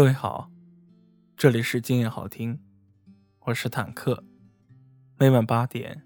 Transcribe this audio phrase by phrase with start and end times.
[0.00, 0.50] 各位好，
[1.36, 2.58] 这里是经验好听，
[3.40, 4.24] 我是坦克，
[5.18, 6.04] 每晚八点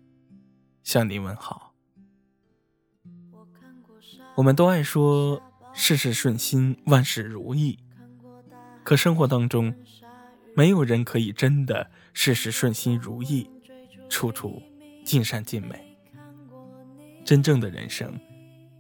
[0.82, 1.77] 向你问好。
[4.34, 5.41] 我们都爱说
[5.73, 7.79] 事事顺心，万事如意，
[8.83, 9.73] 可生活当中，
[10.56, 13.48] 没有人可以真的事事顺心如意，
[14.09, 14.61] 处处
[15.05, 15.97] 尽善尽美。
[17.24, 18.19] 真正的人生，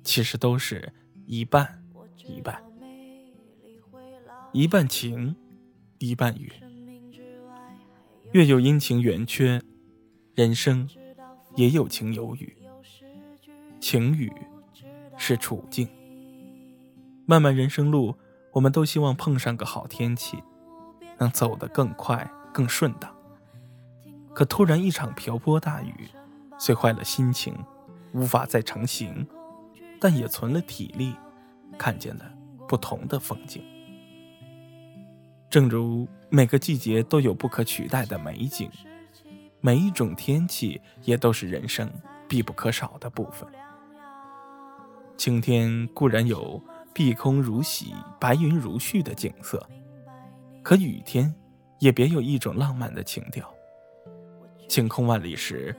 [0.02, 0.92] 其实都是
[1.24, 1.84] 一半
[2.26, 2.60] 一半。
[4.56, 5.34] 一半晴，
[5.98, 6.52] 一半雨。
[8.30, 9.60] 月有阴晴圆缺，
[10.36, 10.88] 人生
[11.56, 12.56] 也有晴有雨。
[13.80, 14.32] 晴雨
[15.16, 15.88] 是处境。
[17.26, 18.14] 漫漫人生路，
[18.52, 20.38] 我们都希望碰上个好天气，
[21.18, 23.12] 能走得更快更顺当。
[24.32, 25.92] 可突然一场瓢泼大雨，
[26.60, 27.52] 虽坏了心情，
[28.12, 29.26] 无法再成行，
[29.98, 31.16] 但也存了体力，
[31.76, 32.32] 看见了
[32.68, 33.60] 不同的风景。
[35.54, 38.68] 正如每个季节都有不可取代的美景，
[39.60, 41.88] 每一种天气也都是人生
[42.26, 43.48] 必不可少的部分。
[45.16, 46.60] 晴天固然有
[46.92, 49.64] 碧空如洗、白云如絮的景色，
[50.60, 51.32] 可雨天
[51.78, 53.48] 也别有一种浪漫的情调。
[54.68, 55.72] 晴空万里时，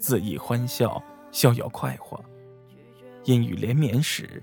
[0.00, 2.20] 恣意欢笑，逍遥快活；
[3.22, 4.42] 阴雨连绵时，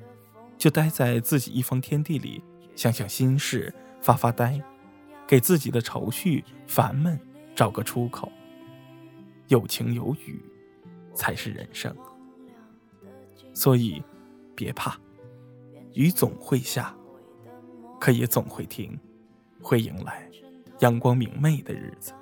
[0.57, 2.41] 就待在自己一方天地里，
[2.73, 4.57] 想想心事，发发呆。
[5.27, 7.19] 给自己的愁绪、烦闷
[7.53, 8.31] 找个出口。
[9.49, 10.41] 有晴有雨，
[11.13, 11.95] 才是人生。
[13.53, 14.01] 所以，
[14.55, 14.97] 别怕，
[15.93, 16.95] 雨总会下，
[17.99, 18.99] 可也总会停，
[19.61, 20.29] 会迎来
[20.79, 22.13] 阳光明媚的日子。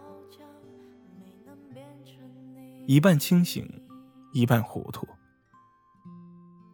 [2.88, 3.68] 一半清醒，
[4.34, 5.08] 一半糊涂。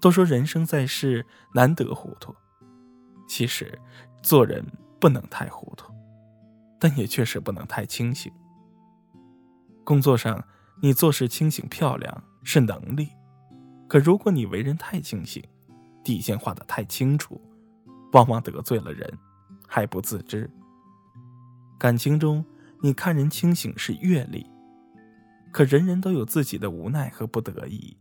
[0.01, 2.35] 都说人生在世难得糊涂，
[3.27, 3.79] 其实
[4.21, 4.65] 做人
[4.99, 5.93] 不能太糊涂。
[6.81, 8.33] 但也确实不能太清醒。
[9.83, 10.43] 工作上，
[10.81, 13.09] 你做事清醒漂亮是能力，
[13.87, 15.43] 可如果你为人太清醒，
[16.03, 17.39] 底线画得太清楚，
[18.13, 19.07] 往往得罪了人，
[19.67, 20.49] 还不自知。
[21.77, 22.43] 感情中，
[22.81, 24.49] 你看人清醒是阅历，
[25.51, 27.95] 可人人都有自己的无奈和不得已。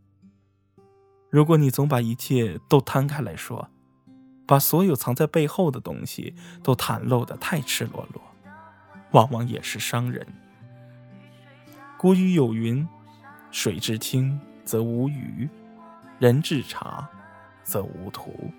[1.29, 3.69] 如果你总把一切都摊开来说，
[4.47, 6.33] 把所有藏在背后的东西
[6.63, 8.21] 都袒露的太赤裸裸。
[9.11, 10.25] 往往也是伤人。
[11.97, 12.87] 古语有云
[13.51, 15.47] ：“水至清则无鱼，
[16.19, 17.07] 人至察
[17.63, 18.51] 则无徒。”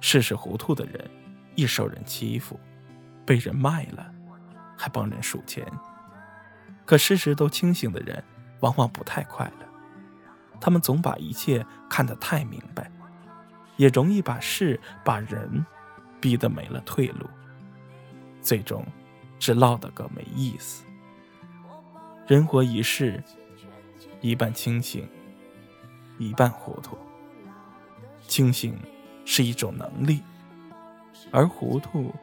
[0.00, 1.10] 事事糊涂的人，
[1.56, 2.58] 易受人欺负，
[3.26, 4.12] 被人卖了，
[4.76, 5.64] 还帮人数钱；
[6.86, 8.22] 可事事都清醒的人，
[8.60, 9.66] 往往不太快乐。
[10.60, 12.90] 他们总把一切看得太明白，
[13.76, 15.64] 也容易把事把人
[16.20, 17.28] 逼得没了退路，
[18.40, 18.86] 最终。
[19.40, 20.84] 只落得个没意思。
[22.28, 23.20] 人活一世，
[24.20, 25.08] 一半清醒，
[26.18, 26.96] 一半糊涂。
[28.28, 28.78] 清醒
[29.24, 30.22] 是一种能力，
[31.32, 32.14] 而糊涂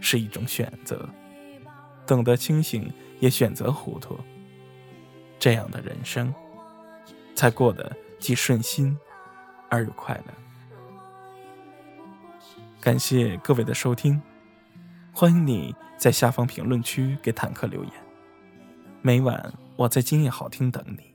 [0.00, 1.08] 是一种选择。
[2.06, 4.16] 懂得清醒，也选择糊涂，
[5.38, 6.32] 这样的人生，
[7.34, 7.90] 才过得
[8.20, 8.96] 既顺心
[9.68, 10.34] 而又快乐。
[12.80, 14.20] 感谢各位的收听。
[15.14, 17.92] 欢迎你在下方评论区给坦克留言。
[19.02, 21.14] 每晚我在今夜好听等你，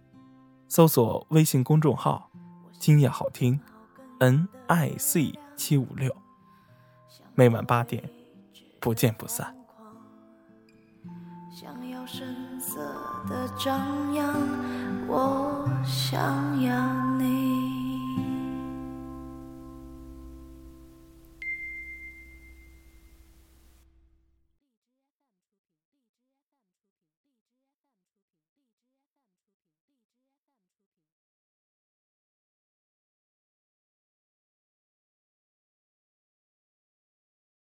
[0.67, 2.29] 搜索微信公众号
[2.77, 3.59] “今夜好听
[4.19, 6.15] ”，N I C 七五六。
[7.33, 8.07] 每晚八点，
[8.79, 9.55] 不见不散。
[11.51, 12.79] 想要声色
[13.27, 14.31] 的张扬，
[15.07, 17.56] 我想要你。